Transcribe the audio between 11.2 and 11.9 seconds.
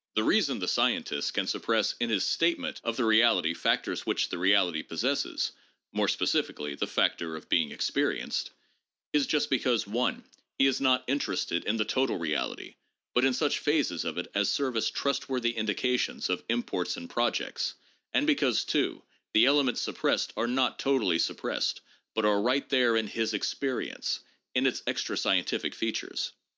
ested in the